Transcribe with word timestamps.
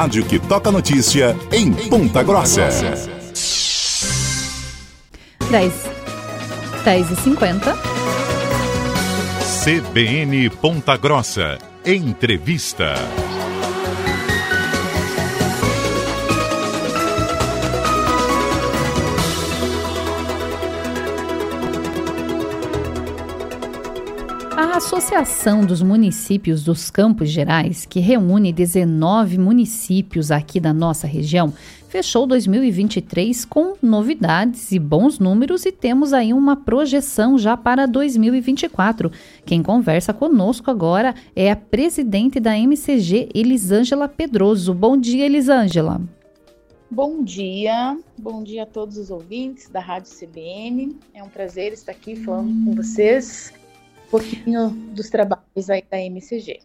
Rádio 0.00 0.24
que 0.26 0.38
toca 0.38 0.70
notícia 0.70 1.36
em 1.50 1.72
Ponta 1.72 2.22
Grossa. 2.22 2.68
10. 5.50 5.72
10 6.84 7.10
e 7.10 7.16
50. 7.16 7.76
CBN 9.64 10.50
Ponta 10.50 10.96
Grossa. 10.96 11.58
Entrevista. 11.84 12.94
A 24.58 24.78
Associação 24.78 25.64
dos 25.64 25.82
Municípios 25.82 26.64
dos 26.64 26.90
Campos 26.90 27.30
Gerais, 27.30 27.86
que 27.86 28.00
reúne 28.00 28.52
19 28.52 29.38
municípios 29.38 30.32
aqui 30.32 30.58
da 30.58 30.74
nossa 30.74 31.06
região, 31.06 31.54
fechou 31.88 32.26
2023 32.26 33.44
com 33.44 33.76
novidades 33.80 34.72
e 34.72 34.80
bons 34.80 35.20
números 35.20 35.64
e 35.64 35.70
temos 35.70 36.12
aí 36.12 36.32
uma 36.32 36.56
projeção 36.56 37.38
já 37.38 37.56
para 37.56 37.86
2024. 37.86 39.12
Quem 39.46 39.62
conversa 39.62 40.12
conosco 40.12 40.72
agora 40.72 41.14
é 41.36 41.52
a 41.52 41.56
presidente 41.56 42.40
da 42.40 42.58
MCG, 42.58 43.28
Elisângela 43.32 44.08
Pedroso. 44.08 44.74
Bom 44.74 44.96
dia, 44.96 45.24
Elisângela. 45.24 46.00
Bom 46.90 47.22
dia, 47.22 47.96
bom 48.18 48.42
dia 48.42 48.64
a 48.64 48.66
todos 48.66 48.98
os 48.98 49.08
ouvintes 49.08 49.68
da 49.68 49.78
Rádio 49.78 50.10
CBN. 50.10 50.96
É 51.14 51.22
um 51.22 51.28
prazer 51.28 51.72
estar 51.72 51.92
aqui 51.92 52.16
falando 52.16 52.64
com 52.64 52.74
vocês 52.74 53.52
pouquinho 54.10 54.70
dos 54.70 55.08
trabalhos 55.08 55.68
aí 55.70 55.84
da 55.90 55.98
MCG. 55.98 56.60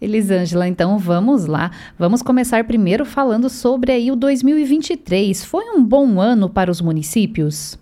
Elisângela, 0.00 0.66
então 0.66 0.98
vamos 0.98 1.46
lá. 1.46 1.70
Vamos 1.98 2.22
começar 2.22 2.64
primeiro 2.64 3.04
falando 3.04 3.48
sobre 3.48 3.92
aí 3.92 4.10
o 4.10 4.16
2023. 4.16 5.44
Foi 5.44 5.64
um 5.70 5.84
bom 5.84 6.20
ano 6.20 6.48
para 6.48 6.70
os 6.70 6.80
municípios? 6.80 7.78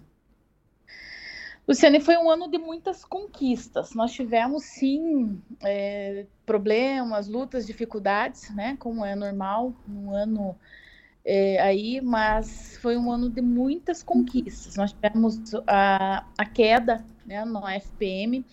Luciane, 1.69 2.01
foi 2.01 2.17
um 2.17 2.31
ano 2.31 2.51
de 2.51 2.57
muitas 2.57 3.05
conquistas. 3.05 3.95
Nós 3.95 4.13
tivemos, 4.13 4.65
sim, 4.65 5.39
é, 5.63 6.25
problemas, 6.47 7.29
lutas, 7.29 7.67
dificuldades, 7.67 8.49
né? 8.55 8.75
Como 8.79 9.05
é 9.05 9.15
normal, 9.15 9.75
um 9.87 10.11
ano 10.15 10.57
é, 11.23 11.61
aí, 11.61 12.01
mas 12.01 12.79
foi 12.81 12.97
um 12.97 13.13
ano 13.13 13.29
de 13.29 13.43
muitas 13.43 14.03
conquistas. 14.03 14.77
Nós 14.77 14.95
tivemos 14.95 15.39
a, 15.67 16.25
a 16.39 16.45
queda 16.47 17.05
né, 17.27 17.45
no 17.45 17.69
FPM, 17.69 18.47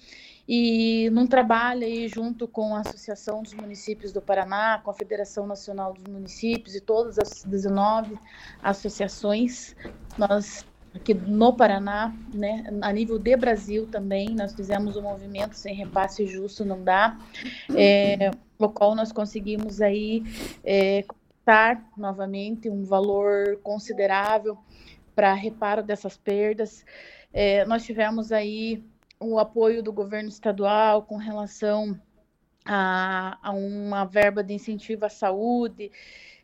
e 0.47 1.09
num 1.11 1.25
trabalho 1.25 1.83
aí 1.83 2.07
junto 2.07 2.47
com 2.47 2.75
a 2.75 2.81
Associação 2.81 3.41
dos 3.41 3.53
Municípios 3.53 4.11
do 4.11 4.21
Paraná, 4.21 4.79
com 4.83 4.91
a 4.91 4.93
Federação 4.93 5.47
Nacional 5.47 5.93
dos 5.93 6.03
Municípios 6.03 6.75
e 6.75 6.81
todas 6.81 7.17
as 7.17 7.43
19 7.43 8.17
associações, 8.61 9.75
nós 10.17 10.65
aqui 10.93 11.13
no 11.13 11.53
Paraná, 11.53 12.15
né, 12.33 12.63
a 12.81 12.91
nível 12.93 13.19
de 13.19 13.35
Brasil 13.35 13.85
também, 13.87 14.29
nós 14.29 14.53
fizemos 14.53 14.95
o 14.95 14.99
um 14.99 15.03
movimento 15.03 15.53
sem 15.53 15.75
repasse 15.75 16.25
justo 16.25 16.63
não 16.63 16.81
dá, 16.81 17.17
é, 17.75 18.31
o 18.57 18.69
qual 18.69 18.95
nós 18.95 19.11
conseguimos 19.11 19.81
aí 19.81 20.23
é, 20.63 21.03
novamente 21.97 22.69
um 22.69 22.83
valor 22.83 23.59
considerável 23.61 24.57
para 25.15 25.33
reparo 25.33 25.83
dessas 25.83 26.17
perdas. 26.17 26.83
É, 27.31 27.65
nós 27.65 27.85
tivemos 27.85 28.31
aí 28.31 28.83
o 29.19 29.39
apoio 29.39 29.81
do 29.81 29.91
governo 29.91 30.29
estadual 30.29 31.03
com 31.03 31.17
relação 31.17 31.99
a, 32.65 33.37
a 33.41 33.51
uma 33.51 34.05
verba 34.05 34.43
de 34.43 34.53
incentivo 34.53 35.05
à 35.05 35.09
saúde, 35.09 35.91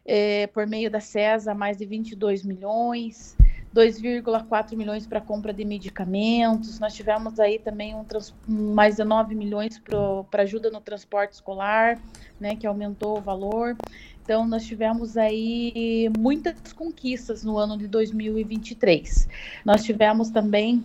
é, 0.06 0.48
por 0.48 0.68
meio 0.68 0.90
da 0.90 1.00
CESA, 1.00 1.54
mais 1.54 1.78
de 1.78 1.86
22 1.86 2.44
milhões, 2.44 3.36
2,4 3.74 4.76
milhões 4.76 5.08
para 5.08 5.22
compra 5.22 5.54
de 5.54 5.64
medicamentos. 5.64 6.80
Nós 6.80 6.94
tivemos 6.94 7.40
aí 7.40 7.58
também 7.58 7.96
um 7.96 8.04
trans, 8.04 8.34
mais 8.48 8.98
de 8.98 9.04
9 9.04 9.34
milhões 9.34 9.80
para 9.80 10.44
ajuda 10.44 10.70
no 10.70 10.82
transporte 10.82 11.34
escolar, 11.34 12.00
né, 12.40 12.56
que 12.56 12.68
aumentou 12.68 13.18
o 13.18 13.22
valor. 13.22 13.76
Então, 14.24 14.48
nós 14.48 14.66
tivemos 14.66 15.18
aí 15.18 16.12
muitas 16.18 16.74
conquistas 16.74 17.44
no 17.44 17.58
ano 17.58 17.78
de 17.78 17.88
2023. 17.88 19.28
Nós 19.66 19.84
tivemos 19.84 20.30
também 20.30 20.84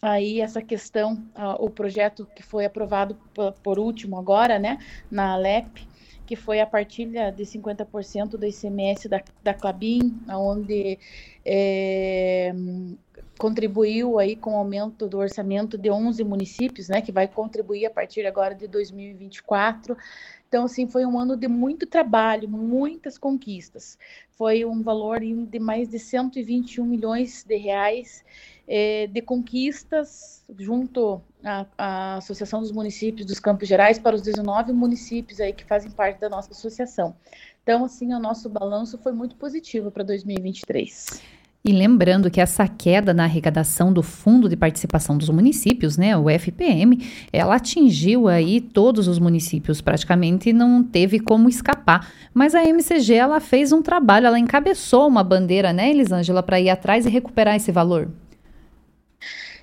aí 0.00 0.40
essa 0.40 0.62
questão, 0.62 1.14
uh, 1.34 1.64
o 1.64 1.70
projeto 1.70 2.26
que 2.34 2.42
foi 2.42 2.64
aprovado 2.64 3.16
por, 3.62 3.78
último 3.78 4.18
agora, 4.18 4.58
né, 4.58 4.78
na 5.10 5.32
Alep, 5.32 5.86
que 6.26 6.36
foi 6.36 6.60
a 6.60 6.66
partilha 6.66 7.30
de 7.30 7.44
50% 7.44 8.30
do 8.30 8.44
ICMS 8.44 9.08
da, 9.08 9.22
da 9.42 9.54
Clabin, 9.54 10.20
onde 10.28 10.98
é, 11.48 12.52
contribuiu 13.38 14.18
aí 14.18 14.34
com 14.34 14.54
o 14.54 14.56
aumento 14.56 15.06
do 15.06 15.18
orçamento 15.18 15.78
de 15.78 15.90
11 15.90 16.24
municípios, 16.24 16.88
né, 16.88 17.00
que 17.00 17.12
vai 17.12 17.28
contribuir 17.28 17.86
a 17.86 17.90
partir 17.90 18.26
agora 18.26 18.54
de 18.54 18.66
2024. 18.66 19.96
Então, 20.48 20.64
assim, 20.64 20.88
foi 20.88 21.04
um 21.04 21.18
ano 21.18 21.36
de 21.36 21.46
muito 21.46 21.86
trabalho, 21.86 22.48
muitas 22.48 23.18
conquistas. 23.18 23.98
Foi 24.30 24.64
um 24.64 24.82
valor 24.82 25.20
de 25.20 25.58
mais 25.58 25.88
de 25.88 25.98
121 25.98 26.84
milhões 26.84 27.44
de 27.44 27.56
reais 27.56 28.24
é, 28.66 29.06
de 29.06 29.22
conquistas 29.22 30.44
junto 30.58 31.20
à, 31.44 31.66
à, 31.76 32.16
Associação 32.16 32.60
dos 32.60 32.72
Municípios 32.72 33.26
dos 33.26 33.38
Campos 33.38 33.68
Gerais 33.68 33.98
para 33.98 34.16
os 34.16 34.22
19 34.22 34.72
municípios 34.72 35.40
aí 35.40 35.52
que 35.52 35.64
fazem 35.64 35.90
parte 35.90 36.20
da 36.20 36.28
nossa 36.28 36.52
associação. 36.52 37.14
Então, 37.66 37.84
assim, 37.84 38.14
o 38.14 38.20
nosso 38.20 38.48
balanço 38.48 38.96
foi 38.96 39.10
muito 39.10 39.34
positivo 39.34 39.90
para 39.90 40.04
2023. 40.04 41.20
E 41.64 41.72
lembrando 41.72 42.30
que 42.30 42.40
essa 42.40 42.68
queda 42.68 43.12
na 43.12 43.24
arrecadação 43.24 43.92
do 43.92 44.04
Fundo 44.04 44.48
de 44.48 44.56
Participação 44.56 45.18
dos 45.18 45.28
Municípios, 45.28 45.96
né, 45.96 46.16
o 46.16 46.30
FPM, 46.30 47.04
ela 47.32 47.56
atingiu 47.56 48.28
aí 48.28 48.60
todos 48.60 49.08
os 49.08 49.18
municípios, 49.18 49.80
praticamente 49.80 50.52
não 50.52 50.80
teve 50.80 51.18
como 51.18 51.48
escapar. 51.48 52.08
Mas 52.32 52.54
a 52.54 52.62
MCG, 52.62 53.14
ela 53.14 53.40
fez 53.40 53.72
um 53.72 53.82
trabalho, 53.82 54.28
ela 54.28 54.38
encabeçou 54.38 55.08
uma 55.08 55.24
bandeira, 55.24 55.72
né, 55.72 55.90
Elisângela, 55.90 56.44
para 56.44 56.60
ir 56.60 56.70
atrás 56.70 57.04
e 57.04 57.10
recuperar 57.10 57.56
esse 57.56 57.72
valor. 57.72 58.08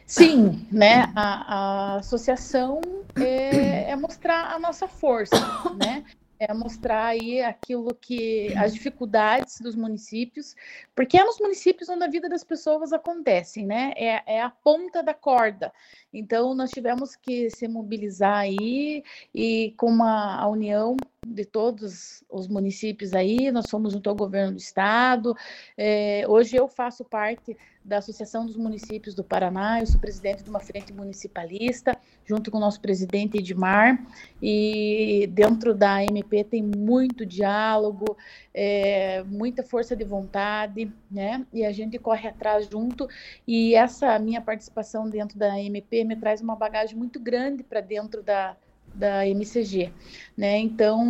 Sim, 0.05 0.67
né? 0.69 1.09
A, 1.15 1.93
a 1.95 1.95
associação 1.99 2.81
é, 3.15 3.91
é, 3.91 3.95
mostrar 3.95 4.53
a 4.53 4.59
nossa 4.59 4.89
força, 4.89 5.37
né? 5.79 6.03
É 6.49 6.53
mostrar 6.53 7.05
aí 7.05 7.41
aquilo 7.41 7.95
que 7.95 8.53
as 8.57 8.73
dificuldades 8.73 9.59
dos 9.61 9.75
municípios, 9.75 10.55
porque 10.95 11.17
é 11.17 11.23
nos 11.23 11.39
municípios 11.39 11.89
onde 11.89 12.03
a 12.03 12.09
vida 12.09 12.27
das 12.27 12.43
pessoas 12.43 12.93
acontece, 12.93 13.63
né? 13.63 13.93
É, 13.95 14.35
é 14.35 14.41
a 14.41 14.49
ponta 14.49 15.01
da 15.01 15.13
corda. 15.13 15.71
Então 16.13 16.53
nós 16.53 16.69
tivemos 16.69 17.15
que 17.15 17.49
se 17.49 17.67
mobilizar 17.67 18.37
aí 18.37 19.03
e 19.33 19.73
com 19.77 19.87
uma 19.87 20.35
a 20.35 20.47
união 20.47 20.95
de 21.25 21.45
todos 21.45 22.23
os 22.29 22.47
municípios 22.47 23.13
aí, 23.13 23.51
nós 23.51 23.69
fomos 23.69 23.93
junto 23.93 24.09
ao 24.09 24.15
governo 24.15 24.53
do 24.53 24.59
estado. 24.59 25.35
É, 25.77 26.25
hoje 26.27 26.55
eu 26.55 26.67
faço 26.67 27.03
parte 27.03 27.57
da 27.83 27.97
Associação 27.97 28.45
dos 28.45 28.55
Municípios 28.55 29.13
do 29.13 29.23
Paraná, 29.23 29.81
eu 29.81 29.87
sou 29.87 29.99
presidente 29.99 30.41
de 30.41 30.49
uma 30.49 30.59
frente 30.59 30.93
municipalista, 30.93 31.97
junto 32.25 32.49
com 32.49 32.57
o 32.57 32.61
nosso 32.61 32.79
presidente 32.79 33.37
Edmar, 33.37 34.01
e 34.41 35.27
dentro 35.33 35.75
da 35.75 36.01
MP 36.01 36.45
tem 36.45 36.63
muito 36.63 37.25
diálogo, 37.25 38.15
é, 38.53 39.21
muita 39.23 39.63
força 39.63 39.95
de 39.95 40.05
vontade, 40.05 40.89
né? 41.11 41.45
E 41.51 41.65
a 41.65 41.73
gente 41.73 41.99
corre 41.99 42.29
atrás 42.29 42.69
junto, 42.71 43.07
e 43.45 43.75
essa 43.75 44.17
minha 44.17 44.39
participação 44.39 45.09
dentro 45.09 45.37
da 45.37 45.59
MP 45.59 46.02
me 46.03 46.15
traz 46.15 46.41
uma 46.41 46.55
bagagem 46.55 46.97
muito 46.97 47.19
grande 47.19 47.63
para 47.63 47.81
dentro 47.81 48.21
da 48.21 48.55
da 48.93 49.27
MCG, 49.27 49.91
né? 50.37 50.59
Então 50.59 51.01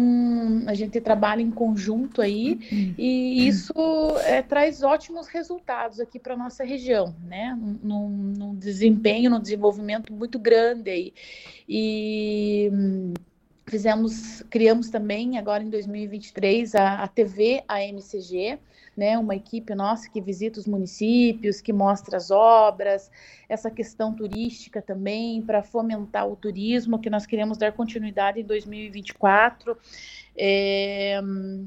a 0.67 0.73
gente 0.73 1.01
trabalha 1.01 1.41
em 1.41 1.51
conjunto 1.51 2.21
aí 2.21 2.93
e 2.97 3.45
isso 3.45 3.73
é, 4.25 4.41
traz 4.41 4.83
ótimos 4.83 5.27
resultados 5.27 5.99
aqui 5.99 6.17
para 6.17 6.37
nossa 6.37 6.63
região, 6.63 7.13
né? 7.25 7.57
Num, 7.83 8.07
num, 8.09 8.55
desempenho, 8.55 9.29
no 9.29 9.39
desenvolvimento 9.39 10.13
muito 10.13 10.39
grande 10.39 10.89
aí 10.89 11.13
e 11.67 12.71
fizemos, 13.65 14.43
criamos 14.49 14.89
também 14.89 15.37
agora 15.37 15.63
em 15.63 15.69
2023 15.69 16.75
a, 16.75 17.03
a 17.03 17.07
TV 17.07 17.63
AMCG, 17.67 18.59
né, 18.95 19.17
uma 19.17 19.35
equipe 19.35 19.73
nossa 19.73 20.09
que 20.09 20.21
visita 20.21 20.59
os 20.59 20.67
municípios, 20.67 21.61
que 21.61 21.73
mostra 21.73 22.17
as 22.17 22.29
obras, 22.29 23.09
essa 23.49 23.71
questão 23.71 24.13
turística 24.13 24.81
também, 24.81 25.41
para 25.41 25.63
fomentar 25.63 26.27
o 26.27 26.35
turismo, 26.35 26.99
que 26.99 27.09
nós 27.09 27.25
queremos 27.25 27.57
dar 27.57 27.71
continuidade 27.71 28.39
em 28.39 28.43
2024. 28.43 29.75
É, 30.35 31.19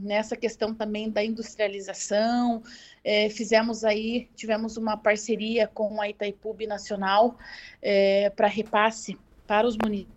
nessa 0.02 0.37
questão 0.37 0.75
também 0.75 1.10
da 1.10 1.25
industrialização, 1.25 2.62
é, 3.02 3.28
fizemos 3.28 3.84
aí, 3.84 4.28
tivemos 4.37 4.76
uma 4.76 4.96
parceria 4.96 5.66
com 5.66 6.00
a 6.00 6.08
Itaipu 6.08 6.56
Nacional 6.66 7.37
é, 7.82 8.31
para 8.31 8.46
repasse 8.46 9.19
para 9.46 9.66
os 9.66 9.76
municípios 9.76 10.15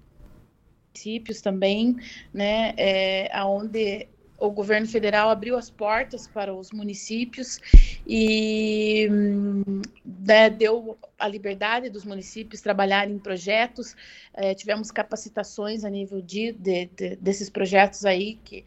também, 1.42 1.96
né, 2.34 2.74
é, 2.78 3.30
onde 3.44 4.08
o 4.40 4.50
governo 4.50 4.88
federal 4.88 5.30
abriu 5.30 5.58
as 5.58 5.70
portas 5.70 6.28
para 6.28 6.54
os 6.54 6.72
municípios 6.72 7.60
e 8.08 9.08
né, 10.06 10.50
deu 10.50 10.98
a 11.18 11.28
liberdade 11.28 11.90
dos 11.90 12.06
municípios 12.06 12.62
trabalharem 12.62 13.16
em 13.16 13.20
projetos. 13.20 13.96
É, 14.34 14.54
tivemos 14.54 14.90
capacitações 14.90 15.84
a 15.84 15.90
nível 15.90 16.22
de, 16.22 16.54
de, 16.54 16.86
de, 16.86 17.16
desses 17.18 17.50
projetos 17.50 18.06
aí, 18.06 18.40
que 18.44 18.66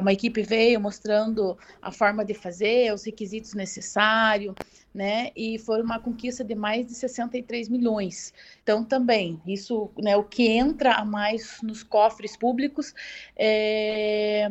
uma 0.00 0.12
equipe 0.12 0.42
veio 0.42 0.80
mostrando 0.80 1.58
a 1.82 1.92
forma 1.92 2.24
de 2.24 2.32
fazer, 2.34 2.92
os 2.94 3.04
requisitos 3.04 3.54
necessários, 3.54 4.54
né? 4.94 5.30
E 5.36 5.58
foi 5.58 5.82
uma 5.82 6.00
conquista 6.00 6.42
de 6.42 6.54
mais 6.54 6.86
de 6.86 6.94
63 6.94 7.68
milhões. 7.68 8.32
Então, 8.62 8.82
também, 8.82 9.40
isso, 9.46 9.90
né, 9.98 10.16
o 10.16 10.24
que 10.24 10.48
entra 10.48 10.94
a 10.94 11.04
mais 11.04 11.60
nos 11.62 11.82
cofres 11.82 12.36
públicos 12.36 12.94
é, 13.36 14.48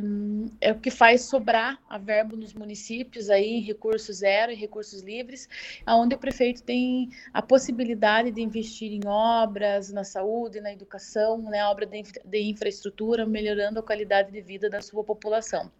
é 0.61 0.71
o 0.71 0.79
que 0.79 0.91
faz 0.91 1.21
sobrar 1.21 1.79
a 1.89 1.97
verba 1.97 2.35
nos 2.35 2.53
municípios 2.53 3.29
aí, 3.29 3.57
em 3.57 3.61
recursos 3.61 4.17
zero, 4.17 4.51
em 4.51 4.55
recursos 4.55 5.01
livres, 5.01 5.47
onde 5.87 6.15
o 6.15 6.17
prefeito 6.17 6.63
tem 6.63 7.09
a 7.33 7.41
possibilidade 7.41 8.31
de 8.31 8.41
investir 8.41 8.91
em 8.91 9.07
obras, 9.07 9.91
na 9.91 10.03
saúde, 10.03 10.61
na 10.61 10.71
educação, 10.71 11.41
né, 11.41 11.65
obra 11.65 11.85
de, 11.85 12.03
de 12.23 12.41
infraestrutura, 12.43 13.25
melhorando 13.25 13.79
a 13.79 13.83
qualidade 13.83 14.31
de 14.31 14.41
vida 14.41 14.69
da 14.69 14.81
sua 14.81 15.03
população. 15.03 15.71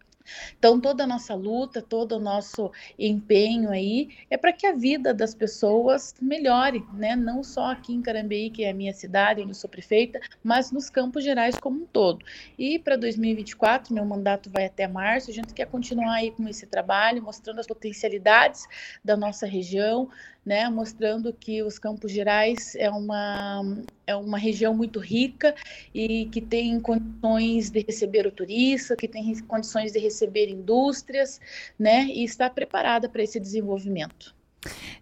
Então, 0.58 0.80
toda 0.80 1.04
a 1.04 1.06
nossa 1.06 1.34
luta, 1.34 1.80
todo 1.82 2.12
o 2.12 2.20
nosso 2.20 2.70
empenho 2.98 3.70
aí 3.70 4.08
é 4.30 4.36
para 4.36 4.52
que 4.52 4.66
a 4.66 4.72
vida 4.72 5.14
das 5.14 5.34
pessoas 5.34 6.14
melhore, 6.20 6.84
né? 6.92 7.14
Não 7.16 7.42
só 7.42 7.72
aqui 7.72 7.94
em 7.94 8.02
Carambeí, 8.02 8.50
que 8.50 8.64
é 8.64 8.70
a 8.70 8.74
minha 8.74 8.92
cidade, 8.92 9.40
onde 9.40 9.50
eu 9.50 9.54
sou 9.54 9.70
prefeita, 9.70 10.20
mas 10.42 10.70
nos 10.72 10.90
campos 10.90 11.24
gerais 11.24 11.58
como 11.58 11.82
um 11.82 11.86
todo. 11.86 12.24
E 12.58 12.78
para 12.78 12.96
2024, 12.96 13.94
meu 13.94 14.04
mandato 14.04 14.50
vai 14.50 14.66
até 14.66 14.86
março, 14.88 15.30
a 15.30 15.34
gente 15.34 15.54
quer 15.54 15.66
continuar 15.66 16.14
aí 16.14 16.30
com 16.30 16.46
esse 16.48 16.66
trabalho, 16.66 17.22
mostrando 17.22 17.60
as 17.60 17.66
potencialidades 17.66 18.66
da 19.04 19.16
nossa 19.16 19.46
região, 19.46 20.08
né, 20.44 20.68
mostrando 20.68 21.32
que 21.32 21.62
os 21.62 21.78
Campos 21.78 22.10
Gerais 22.10 22.74
é 22.74 22.90
uma, 22.90 23.62
é 24.08 24.16
uma 24.16 24.38
região 24.38 24.74
muito 24.74 24.98
rica 24.98 25.54
e 25.94 26.24
que 26.32 26.40
tem 26.40 26.80
condições 26.80 27.68
de 27.68 27.84
receber 27.86 28.26
o 28.26 28.32
turista, 28.32 28.96
que 28.96 29.06
tem 29.06 29.38
condições 29.42 29.92
de 29.92 29.98
receber 29.98 30.48
indústrias, 30.48 31.38
né, 31.78 32.04
e 32.06 32.24
está 32.24 32.48
preparada 32.48 33.06
para 33.06 33.22
esse 33.22 33.38
desenvolvimento. 33.38 34.37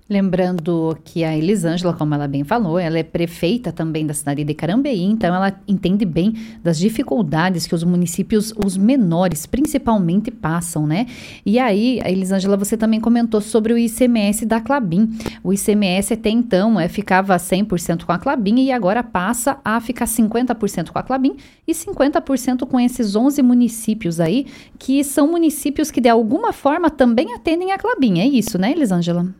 Lembrando 0.08 0.96
que 1.04 1.24
a 1.24 1.36
Elisângela, 1.36 1.92
como 1.92 2.14
ela 2.14 2.28
bem 2.28 2.44
falou, 2.44 2.78
ela 2.78 2.96
é 2.96 3.02
prefeita 3.02 3.72
também 3.72 4.06
da 4.06 4.14
cidade 4.14 4.44
de 4.44 4.54
Carambeí, 4.54 5.02
então 5.02 5.34
ela 5.34 5.60
entende 5.66 6.04
bem 6.04 6.32
das 6.62 6.78
dificuldades 6.78 7.66
que 7.66 7.74
os 7.74 7.82
municípios, 7.82 8.54
os 8.64 8.76
menores, 8.76 9.46
principalmente, 9.46 10.30
passam, 10.30 10.86
né? 10.86 11.06
E 11.44 11.58
aí, 11.58 12.00
Elisângela, 12.04 12.56
você 12.56 12.76
também 12.76 13.00
comentou 13.00 13.40
sobre 13.40 13.72
o 13.72 13.78
ICMS 13.78 14.46
da 14.46 14.60
Clabin. 14.60 15.10
O 15.42 15.52
ICMS 15.52 16.14
até 16.14 16.30
então 16.30 16.78
é, 16.78 16.86
ficava 16.86 17.34
100% 17.34 18.04
com 18.04 18.12
a 18.12 18.18
Clabin 18.18 18.60
e 18.60 18.70
agora 18.70 19.02
passa 19.02 19.58
a 19.64 19.80
ficar 19.80 20.04
50% 20.04 20.90
com 20.90 20.98
a 21.00 21.02
Clabin 21.02 21.36
e 21.66 21.72
50% 21.72 22.64
com 22.64 22.78
esses 22.78 23.16
11 23.16 23.42
municípios 23.42 24.20
aí, 24.20 24.46
que 24.78 25.02
são 25.02 25.26
municípios 25.26 25.90
que 25.90 26.00
de 26.00 26.08
alguma 26.08 26.52
forma 26.52 26.88
também 26.90 27.34
atendem 27.34 27.72
a 27.72 27.78
Clabin. 27.78 28.20
É 28.20 28.26
isso, 28.26 28.56
né, 28.56 28.70
Elisângela? 28.70 29.34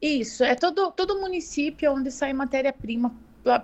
Isso, 0.00 0.44
é 0.44 0.54
todo, 0.54 0.92
todo 0.92 1.20
município 1.20 1.92
onde 1.92 2.10
sai 2.10 2.32
matéria-prima 2.32 3.14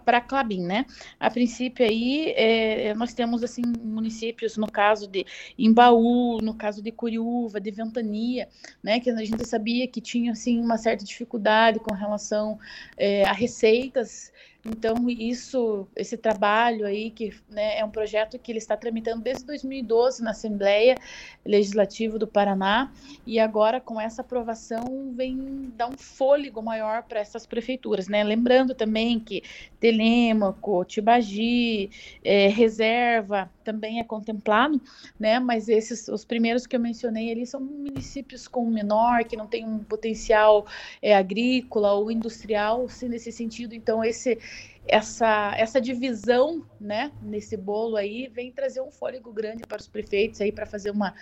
para 0.05 0.19
a 0.19 0.21
Clabin, 0.21 0.63
né? 0.63 0.87
A 1.19 1.31
princípio 1.31 1.85
aí 1.85 2.33
é, 2.37 2.95
nós 2.95 3.13
temos 3.13 3.43
assim 3.43 3.63
municípios 3.83 4.57
no 4.57 4.71
caso 4.71 5.07
de 5.07 5.27
Imbaú, 5.59 6.39
no 6.41 6.55
caso 6.55 6.83
de 6.83 6.91
Curiúva, 6.91 7.61
de 7.61 7.71
Ventania, 7.71 8.49
né? 8.83 8.99
Que 9.01 9.11
a 9.11 9.25
gente 9.25 9.47
sabia 9.47 9.87
que 9.87 10.01
tinha 10.01 10.33
assim 10.33 10.61
uma 10.61 10.79
certa 10.79 11.05
dificuldade 11.05 11.79
com 11.81 11.95
relação 11.95 12.59
é, 12.97 13.25
a 13.25 13.33
receitas 13.33 14.33
então, 14.67 15.09
isso, 15.11 15.87
esse 15.95 16.17
trabalho 16.17 16.87
aí, 16.87 17.11
que 17.11 17.33
né, 17.51 17.79
é 17.79 17.85
um 17.85 17.91
projeto 17.91 18.39
que 18.39 18.51
ele 18.51 18.59
está 18.59 18.77
tramitando 18.77 19.23
desde 19.23 19.45
2012 19.45 20.23
na 20.23 20.31
Assembleia 20.31 20.97
Legislativa 21.45 22.19
do 22.19 22.27
Paraná, 22.27 22.91
e 23.27 23.39
agora 23.39 23.81
com 23.81 24.01
essa 24.01 24.23
aprovação 24.23 25.13
vem 25.15 25.73
dar 25.77 25.89
um 25.89 25.99
fôlego 25.99 26.63
maior 26.63 27.03
para 27.03 27.21
essas 27.21 27.47
prefeituras, 27.47 28.09
né? 28.09 28.25
Lembrando 28.25 28.75
também 28.75 29.21
que 29.21 29.43
Telêmaco, 29.79 30.85
Tibagi, 30.85 31.91
é, 32.25 32.49
Reserva 32.49 33.51
também 33.65 33.99
é 33.99 34.05
contemplado, 34.05 34.81
né? 35.19 35.41
Mas 35.41 35.69
esses, 35.69 36.07
os 36.09 36.25
primeiros 36.25 36.67
que 36.67 36.77
eu 36.77 36.81
mencionei 36.81 37.33
ali 37.33 37.47
são 37.47 37.61
municípios 37.61 38.47
com 38.47 38.69
menor, 38.69 39.25
que 39.25 39.37
não 39.37 39.47
tem 39.47 39.65
um 39.65 39.79
potencial 39.79 40.67
é, 41.01 41.17
agrícola 41.17 41.93
ou 41.95 42.11
industrial, 42.11 42.85
assim, 42.85 43.09
nesse 43.09 43.33
sentido. 43.33 43.75
Então, 43.75 44.05
esse 44.05 44.39
essa, 44.87 45.55
essa 45.57 45.81
divisão 45.81 46.63
né, 46.79 47.11
nesse 47.23 47.57
bolo 47.57 47.97
aí 47.97 48.29
vem 48.29 48.53
trazer 48.53 48.83
um 48.83 48.91
fôlego 48.91 49.33
grande 49.33 49.65
para 49.65 49.81
os 49.81 49.89
prefeitos 49.89 50.41
aí 50.41 50.53
para 50.53 50.67
fazer 50.67 50.91
uma, 50.91 51.15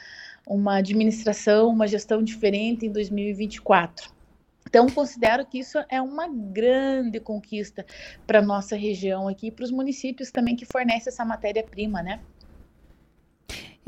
uma 0.46 0.78
administração, 0.78 1.68
uma 1.68 1.86
gestão 1.86 2.22
diferente 2.22 2.86
em 2.86 2.90
2024. 2.90 4.21
Então, 4.72 4.86
considero 4.88 5.44
que 5.44 5.58
isso 5.58 5.78
é 5.90 6.00
uma 6.00 6.26
grande 6.26 7.20
conquista 7.20 7.84
para 8.26 8.38
a 8.38 8.42
nossa 8.42 8.74
região 8.74 9.28
aqui, 9.28 9.50
para 9.50 9.66
os 9.66 9.70
municípios 9.70 10.30
também 10.30 10.56
que 10.56 10.64
fornecem 10.64 11.10
essa 11.10 11.26
matéria-prima, 11.26 12.02
né? 12.02 12.22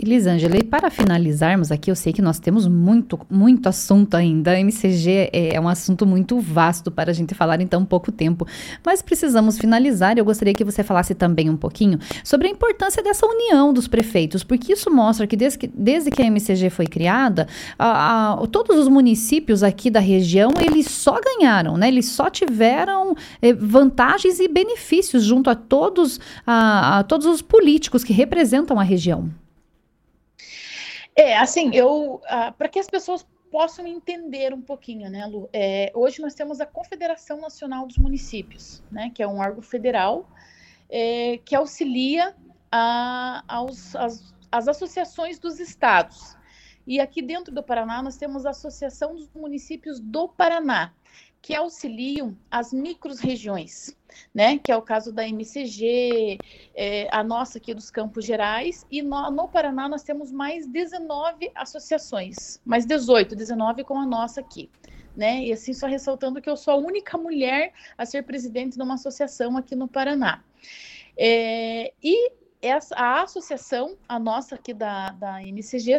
Elisângela, 0.04 0.56
e 0.56 0.62
para 0.62 0.90
finalizarmos 0.90 1.72
aqui, 1.72 1.90
eu 1.90 1.96
sei 1.96 2.12
que 2.12 2.22
nós 2.22 2.38
temos 2.38 2.68
muito, 2.68 3.18
muito 3.30 3.68
assunto 3.68 4.14
ainda. 4.14 4.58
MCG 4.58 5.30
é, 5.32 5.54
é 5.54 5.60
um 5.60 5.68
assunto 5.68 6.06
muito 6.06 6.38
vasto 6.38 6.90
para 6.90 7.10
a 7.10 7.14
gente 7.14 7.34
falar 7.34 7.60
em 7.60 7.66
tão 7.66 7.84
pouco 7.84 8.12
tempo, 8.12 8.46
mas 8.84 9.02
precisamos 9.02 9.58
finalizar. 9.58 10.16
Eu 10.18 10.24
gostaria 10.24 10.54
que 10.54 10.64
você 10.64 10.82
falasse 10.82 11.14
também 11.14 11.48
um 11.50 11.56
pouquinho 11.56 11.98
sobre 12.22 12.48
a 12.48 12.50
importância 12.50 13.02
dessa 13.02 13.26
união 13.26 13.72
dos 13.72 13.88
prefeitos, 13.88 14.44
porque 14.44 14.72
isso 14.72 14.90
mostra 14.90 15.26
que 15.26 15.36
desde 15.36 15.58
que, 15.58 15.66
desde 15.66 16.10
que 16.10 16.22
a 16.22 16.26
MCG 16.26 16.70
foi 16.70 16.86
criada, 16.86 17.48
a, 17.78 18.32
a, 18.32 18.46
todos 18.46 18.76
os 18.76 18.88
municípios 18.88 19.62
aqui 19.62 19.90
da 19.90 20.00
região 20.00 20.52
eles 20.60 20.86
só 20.86 21.18
ganharam, 21.20 21.76
né? 21.76 21.88
Eles 21.88 22.06
só 22.06 22.28
tiveram 22.30 23.16
eh, 23.40 23.52
vantagens 23.52 24.40
e 24.40 24.48
benefícios 24.48 25.22
junto 25.22 25.50
a 25.50 25.54
todos, 25.54 26.20
a, 26.46 26.98
a 26.98 27.02
todos 27.02 27.26
os 27.26 27.42
políticos 27.42 28.04
que 28.04 28.12
representam 28.12 28.78
a 28.78 28.82
região. 28.82 29.30
É, 31.16 31.36
assim, 31.36 31.70
eu. 31.74 32.16
Uh, 32.16 32.52
para 32.56 32.68
que 32.68 32.78
as 32.78 32.88
pessoas 32.88 33.26
possam 33.50 33.86
entender 33.86 34.52
um 34.52 34.60
pouquinho, 34.60 35.08
né, 35.08 35.26
Lu? 35.26 35.48
É, 35.52 35.92
hoje 35.94 36.20
nós 36.20 36.34
temos 36.34 36.60
a 36.60 36.66
Confederação 36.66 37.40
Nacional 37.40 37.86
dos 37.86 37.98
Municípios, 37.98 38.82
né, 38.90 39.12
que 39.14 39.22
é 39.22 39.28
um 39.28 39.38
órgão 39.38 39.62
federal 39.62 40.28
é, 40.90 41.38
que 41.44 41.54
auxilia 41.54 42.34
a, 42.70 43.44
aos, 43.46 43.94
as, 43.94 44.34
as 44.50 44.68
associações 44.68 45.38
dos 45.38 45.60
estados. 45.60 46.36
E 46.86 47.00
aqui 47.00 47.22
dentro 47.22 47.54
do 47.54 47.62
Paraná 47.62 48.02
nós 48.02 48.16
temos 48.16 48.44
a 48.44 48.50
Associação 48.50 49.14
dos 49.14 49.30
Municípios 49.34 50.00
do 50.00 50.28
Paraná, 50.28 50.92
que 51.44 51.54
auxiliam 51.54 52.34
as 52.50 52.72
micro-regiões, 52.72 53.94
né? 54.34 54.56
Que 54.56 54.72
é 54.72 54.76
o 54.78 54.80
caso 54.80 55.12
da 55.12 55.28
MCG, 55.28 56.38
é, 56.74 57.06
a 57.14 57.22
nossa 57.22 57.58
aqui 57.58 57.74
dos 57.74 57.90
Campos 57.90 58.24
Gerais, 58.24 58.86
e 58.90 59.02
no, 59.02 59.30
no, 59.30 59.46
Paraná 59.46 59.86
nós 59.86 60.02
temos 60.02 60.32
mais 60.32 60.66
19 60.66 61.52
associações, 61.54 62.62
mais 62.64 62.86
18, 62.86 63.36
19 63.36 63.84
com 63.84 63.98
a 63.98 64.06
nossa 64.06 64.40
aqui. 64.40 64.70
Né? 65.14 65.44
E 65.44 65.52
assim, 65.52 65.74
só 65.74 65.86
ressaltando 65.86 66.40
que 66.40 66.48
eu 66.48 66.56
sou 66.56 66.72
a 66.72 66.76
única 66.78 67.18
mulher 67.18 67.74
a 67.98 68.06
ser 68.06 68.22
presidente 68.22 68.78
de 68.78 68.82
uma 68.82 68.94
associação 68.94 69.54
aqui 69.58 69.76
no 69.76 69.86
Paraná. 69.86 70.42
É, 71.14 71.92
e 72.02 72.32
essa, 72.66 72.94
a 72.94 73.22
associação, 73.22 73.96
a 74.08 74.18
nossa 74.18 74.54
aqui 74.54 74.72
da, 74.72 75.10
da 75.10 75.42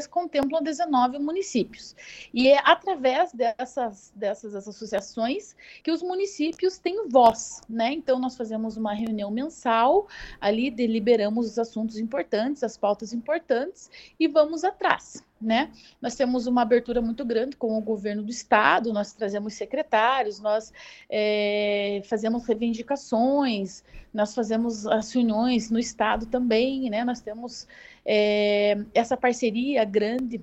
contempla 0.10 0.62
19 0.62 1.20
municípios. 1.20 1.96
E 2.34 2.48
é 2.48 2.60
através 2.64 3.32
dessas, 3.34 4.12
dessas 4.16 4.56
associações 4.56 5.56
que 5.84 5.92
os 5.92 6.02
municípios 6.02 6.78
têm 6.78 7.08
voz, 7.08 7.62
né? 7.70 7.92
Então, 7.94 8.20
nós 8.20 8.36
fazemos 8.36 8.78
uma 8.78 8.94
reunião 8.94 9.30
mensal, 9.30 10.08
ali 10.42 10.72
deliberamos 10.72 11.48
os 11.48 11.60
assuntos 11.60 12.00
importantes, 12.00 12.64
as 12.64 12.78
pautas 12.78 13.14
importantes, 13.14 13.92
e 14.20 14.28
vamos 14.28 14.64
atrás 14.64 15.24
né? 15.46 15.72
Nós 16.02 16.16
temos 16.16 16.48
uma 16.48 16.64
abertura 16.64 17.02
muito 17.02 17.24
grande 17.24 17.56
com 17.56 17.78
o 17.78 17.82
governo 17.82 18.24
do 18.24 18.32
estado, 18.32 18.92
nós 18.92 19.14
trazemos 19.14 19.54
secretários, 19.54 20.40
nós 20.40 20.74
é, 21.10 22.02
fazemos 22.06 22.46
reivindicações, 22.46 23.84
nós 24.14 24.34
fazemos 24.34 24.88
as 24.88 25.12
reuniões 25.14 25.70
no 25.70 25.80
estado 25.80 26.26
também, 26.26 26.90
né? 26.90 27.04
Nós 27.04 27.22
temos 27.22 27.68
é, 28.06 28.78
essa 28.94 29.16
parceria 29.16 29.86
grande 29.86 30.42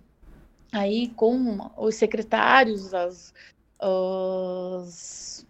aí 0.73 1.09
com 1.09 1.71
os 1.77 1.97
secretários, 1.97 2.95
as, 2.95 3.35
os, 3.83 5.47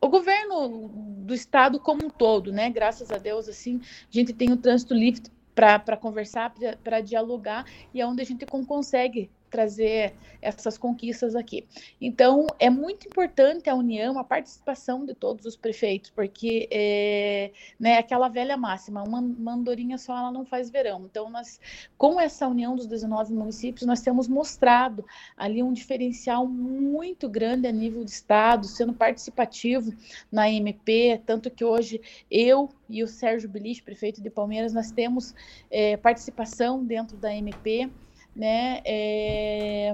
o 0.00 0.08
governo 0.08 0.88
do 1.18 1.34
estado 1.34 1.78
como 1.78 2.06
um 2.06 2.10
todo, 2.10 2.52
né? 2.52 2.70
Graças 2.70 3.10
a 3.10 3.18
Deus, 3.18 3.48
assim, 3.48 3.80
a 3.82 4.12
gente 4.12 4.32
tem 4.32 4.50
o 4.50 4.56
trânsito 4.56 4.94
livre 4.94 5.22
para 5.58 5.96
conversar, 5.96 6.54
para 6.84 7.00
dialogar, 7.00 7.64
e 7.92 8.00
é 8.00 8.06
onde 8.06 8.22
a 8.22 8.24
gente 8.24 8.46
consegue 8.46 9.28
trazer 9.48 10.14
essas 10.40 10.78
conquistas 10.78 11.34
aqui. 11.34 11.64
Então, 12.00 12.46
é 12.58 12.70
muito 12.70 13.06
importante 13.06 13.68
a 13.68 13.74
união, 13.74 14.18
a 14.18 14.24
participação 14.24 15.04
de 15.04 15.14
todos 15.14 15.44
os 15.44 15.56
prefeitos, 15.56 16.10
porque 16.10 16.68
é 16.70 17.50
né, 17.78 17.98
aquela 17.98 18.28
velha 18.28 18.56
máxima, 18.56 19.02
uma, 19.02 19.18
uma 19.18 19.54
andorinha 19.54 19.98
só 19.98 20.16
ela 20.16 20.30
não 20.30 20.44
faz 20.44 20.70
verão. 20.70 21.04
Então, 21.04 21.28
nós, 21.30 21.60
com 21.96 22.20
essa 22.20 22.46
união 22.46 22.76
dos 22.76 22.86
19 22.86 23.32
municípios, 23.32 23.86
nós 23.86 24.00
temos 24.00 24.28
mostrado 24.28 25.04
ali 25.36 25.62
um 25.62 25.72
diferencial 25.72 26.46
muito 26.46 27.28
grande 27.28 27.66
a 27.66 27.72
nível 27.72 28.04
de 28.04 28.10
Estado, 28.10 28.66
sendo 28.66 28.92
participativo 28.92 29.92
na 30.30 30.50
MP, 30.50 31.20
tanto 31.26 31.50
que 31.50 31.64
hoje 31.64 32.00
eu 32.30 32.68
e 32.88 33.02
o 33.02 33.06
Sérgio 33.06 33.48
Belich, 33.48 33.82
prefeito 33.82 34.22
de 34.22 34.30
Palmeiras, 34.30 34.72
nós 34.72 34.90
temos 34.90 35.34
é, 35.70 35.96
participação 35.96 36.84
dentro 36.84 37.16
da 37.16 37.34
MP, 37.34 37.90
né, 38.38 38.80
é, 38.84 39.92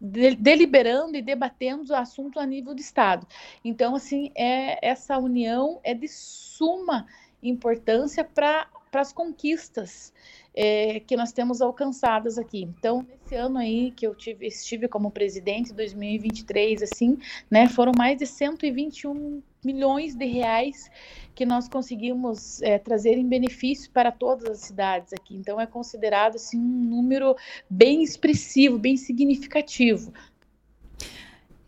deliberando 0.00 1.16
e 1.16 1.22
debatendo 1.22 1.92
o 1.92 1.96
assunto 1.96 2.40
a 2.40 2.44
nível 2.44 2.74
de 2.74 2.82
Estado. 2.82 3.26
Então, 3.64 3.94
assim, 3.94 4.32
é, 4.34 4.84
essa 4.86 5.16
união 5.16 5.80
é 5.84 5.94
de 5.94 6.08
suma 6.08 7.06
importância 7.40 8.24
para 8.24 8.66
as 9.00 9.12
conquistas 9.12 10.12
é, 10.54 11.00
que 11.00 11.16
nós 11.16 11.32
temos 11.32 11.60
alcançadas 11.60 12.38
aqui. 12.38 12.62
Então, 12.62 13.06
nesse 13.08 13.34
ano 13.34 13.58
aí 13.58 13.90
que 13.90 14.06
eu 14.06 14.14
tive, 14.14 14.46
estive 14.46 14.88
como 14.88 15.10
presidente, 15.10 15.72
2023, 15.72 16.82
assim, 16.82 17.18
né, 17.50 17.68
foram 17.68 17.92
mais 17.96 18.18
de 18.18 18.26
121 18.26 19.42
milhões 19.64 20.14
de 20.14 20.24
reais 20.24 20.90
que 21.34 21.44
nós 21.44 21.68
conseguimos 21.68 22.62
é, 22.62 22.78
trazer 22.78 23.18
em 23.18 23.28
benefício 23.28 23.90
para 23.90 24.10
todas 24.10 24.48
as 24.48 24.58
cidades 24.60 25.12
aqui. 25.12 25.36
Então 25.36 25.60
é 25.60 25.66
considerado 25.66 26.36
assim, 26.36 26.58
um 26.58 26.84
número 26.84 27.36
bem 27.68 28.02
expressivo, 28.02 28.78
bem 28.78 28.96
significativo. 28.96 30.12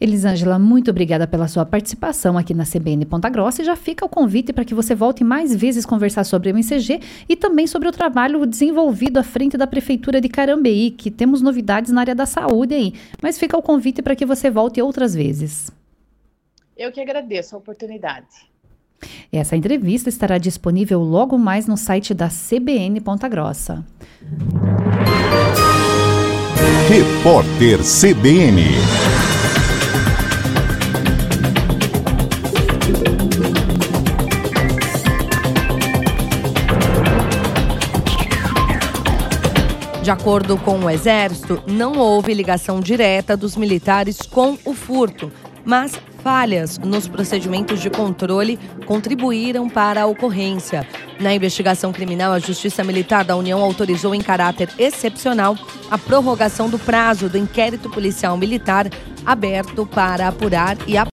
Elisângela, 0.01 0.61
muito 0.61 0.91
obrigada 0.91 1.27
pela 1.27 1.49
sua 1.49 1.67
participação 1.67 2.39
aqui 2.39 2.55
na 2.55 2.65
CBN 2.65 3.05
Ponta 3.05 3.29
Grossa 3.29 3.63
e 3.63 3.65
já 3.65 3.75
fica 3.75 4.05
o 4.05 4.09
convite 4.09 4.53
para 4.53 4.65
que 4.65 4.75
você 4.75 4.95
volte 4.95 5.25
mais 5.25 5.55
vezes 5.55 5.85
conversar 5.85 6.23
sobre 6.23 6.49
o 6.49 6.55
MCG 6.55 7.01
e 7.29 7.35
também 7.35 7.67
sobre 7.67 7.89
o 7.89 7.93
trabalho 7.93 8.47
desenvolvido 8.47 9.19
à 9.19 9.25
frente 9.25 9.57
da 9.57 9.67
Prefeitura 9.67 10.21
de 10.21 10.29
Carambeí, 10.29 10.93
que 10.93 11.11
temos 11.11 11.43
novidades 11.43 11.91
na 11.91 12.03
área 12.03 12.15
da 12.15 12.27
saúde 12.27 12.75
aí. 12.75 12.95
Mas 13.21 13.39
fica 13.39 13.57
o 13.57 13.63
convite 13.63 14.01
para 14.01 14.15
que 14.15 14.25
você 14.25 14.49
volte 14.49 14.81
outras 14.81 15.15
vezes. 15.15 15.73
Eu 16.77 16.93
que 16.93 17.01
agradeço 17.01 17.57
a 17.57 17.59
oportunidade. 17.59 18.49
Essa 19.33 19.57
entrevista 19.57 20.09
estará 20.09 20.39
disponível 20.39 21.01
logo 21.01 21.37
mais 21.37 21.67
no 21.67 21.77
site 21.77 22.15
da 22.15 22.29
CBN 22.29 23.01
Ponta 23.01 23.29
Grossa. 23.29 23.85
Repórter 26.89 27.81
CBN. 27.81 28.63
De 40.09 40.13
acordo 40.13 40.57
com 40.57 40.79
o 40.79 40.89
Exército, 40.89 41.63
não 41.67 41.99
houve 41.99 42.33
ligação 42.33 42.81
direta 42.81 43.37
dos 43.37 43.59
militares 43.59 44.23
com 44.23 44.57
o 44.65 44.73
furto, 44.73 45.31
mas 45.67 46.01
falhas 46.25 46.79
nos 46.79 47.07
procedimentos 47.07 47.79
de 47.79 47.91
controle 47.91 48.59
contribuíram 48.87 49.69
para 49.69 50.05
a 50.05 50.07
ocorrência. 50.07 50.89
Na 51.21 51.35
investigação 51.35 51.93
criminal, 51.93 52.33
a 52.33 52.39
Justiça 52.39 52.83
Militar 52.83 53.23
da 53.23 53.37
União 53.37 53.63
autorizou 53.63 54.15
em 54.15 54.23
caráter 54.23 54.71
excepcional 54.79 55.59
a 55.91 55.99
prorrogação 55.99 56.71
do 56.71 56.79
prazo 56.79 57.29
do 57.29 57.37
inquérito 57.37 57.91
policial 57.91 58.35
militar 58.35 58.89
aberto 59.27 59.85
para 59.85 60.29
apurar 60.29 60.79
e 60.87 60.97